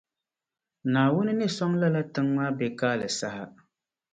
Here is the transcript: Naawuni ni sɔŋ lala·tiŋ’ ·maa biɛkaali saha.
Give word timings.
Naawuni 0.91 1.31
ni 1.39 1.47
sɔŋ 1.57 1.71
lala·tiŋ’ 1.81 2.27
·maa 2.33 2.51
biɛkaali 2.57 3.07
saha. 3.17 3.43